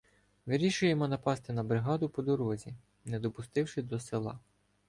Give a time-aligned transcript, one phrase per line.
[0.45, 2.73] Вирішуємо напасти на бригаду по дорозі,
[3.05, 4.39] не допустивши до села.